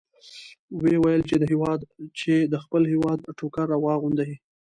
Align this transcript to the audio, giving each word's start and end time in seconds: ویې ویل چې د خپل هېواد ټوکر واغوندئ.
ویې 0.81 0.97
ویل 1.03 1.21
چې 2.19 2.33
د 2.51 2.55
خپل 2.63 2.81
هېواد 2.93 3.19
ټوکر 3.37 3.67
واغوندئ. 3.85 4.31